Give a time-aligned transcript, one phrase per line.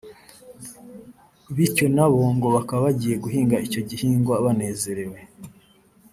[1.55, 5.19] bityo na bo ngo bakaba bagiye guhinga icyo gihingwa banezerewe